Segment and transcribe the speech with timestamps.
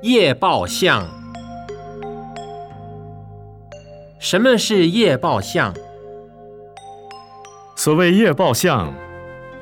[0.00, 1.08] 业报相，
[4.20, 5.74] 什么是业报相？
[7.74, 8.94] 所谓业报相，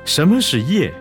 [0.05, 0.93] 什么是业？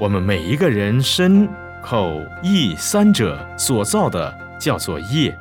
[0.00, 1.48] 我们每一个人身、
[1.84, 5.38] 口、意三者所造的，叫做业。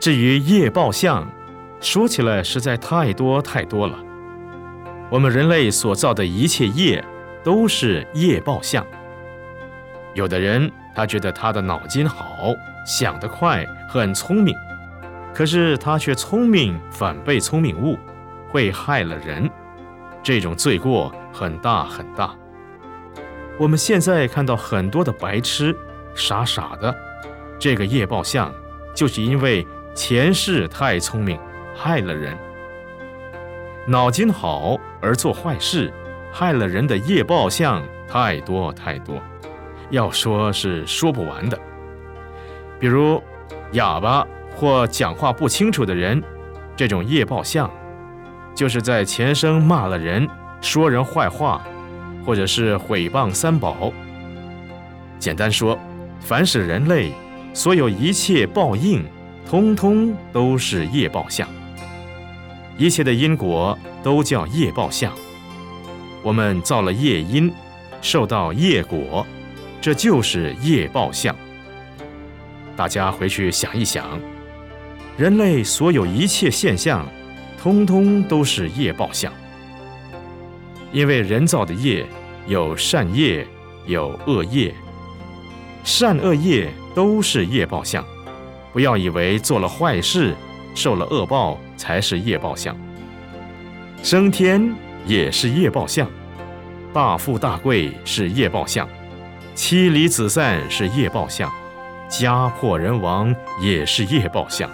[0.00, 1.30] 至于业报相，
[1.82, 3.98] 说起来实在太多太多了。
[5.10, 7.04] 我们人类所造的一切业，
[7.44, 8.82] 都是业报相。
[10.14, 12.54] 有的人他觉得他的脑筋好，
[12.86, 14.56] 想得快，很聪明，
[15.34, 17.98] 可是他却聪明反被聪明误，
[18.48, 19.50] 会害了人，
[20.22, 22.34] 这种罪过很大很大。
[23.58, 25.76] 我们现在看到很多的白痴，
[26.14, 26.94] 傻傻的，
[27.58, 28.50] 这个业报相，
[28.94, 31.38] 就是因为前世太聪明，
[31.74, 32.34] 害了人。
[33.86, 35.92] 脑筋好而做坏事，
[36.32, 39.22] 害了人的业报相太多太多，
[39.90, 41.58] 要说是说不完的。
[42.78, 43.22] 比如
[43.72, 46.22] 哑巴或讲话不清楚的人，
[46.76, 47.70] 这种业报相，
[48.54, 50.28] 就是在前生骂了人，
[50.60, 51.62] 说人坏话，
[52.24, 53.92] 或者是毁谤三宝。
[55.18, 55.78] 简单说，
[56.20, 57.12] 凡是人类，
[57.54, 59.04] 所有一切报应，
[59.48, 61.48] 通通都是业报相。
[62.76, 65.10] 一切的因果都叫业报相，
[66.22, 67.50] 我们造了业因，
[68.02, 69.26] 受到业果，
[69.86, 71.32] 这就是业报相。
[72.76, 74.18] 大家回去想一想，
[75.16, 77.06] 人类所有一切现象，
[77.56, 79.32] 通通都是业报相。
[80.90, 82.04] 因为人造的业
[82.48, 83.46] 有善业，
[83.86, 84.74] 有恶业，
[85.84, 88.04] 善恶业都是业报相。
[88.72, 90.34] 不要以为做了坏事。
[90.74, 92.76] 受了恶报才是业报相，
[94.02, 94.74] 升天
[95.06, 96.10] 也是业报相，
[96.92, 98.86] 大富大贵是业报相，
[99.56, 101.50] 妻离子散是业报相，
[102.10, 104.68] 家破人亡也是业报相。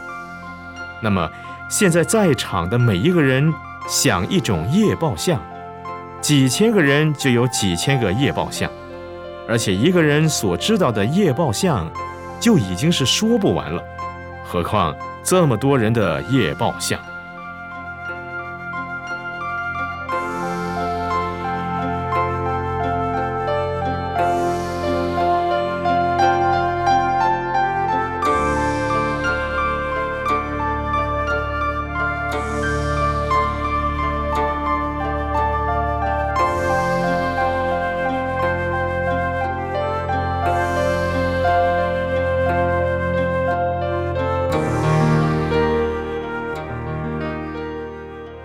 [1.00, 1.30] 那么
[1.70, 3.54] 现在在场的每一个人
[3.88, 5.40] 想一种业报相，
[6.20, 8.68] 几千个人就有几千个业报相，
[9.48, 11.88] 而且一个人所知道的业报相
[12.40, 13.80] 就已经是说不完了，
[14.44, 14.92] 何况？
[15.22, 16.98] 这么多人的业报相。